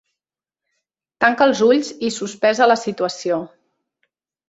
[1.25, 3.43] Tanca els ulls i sospesa la situació.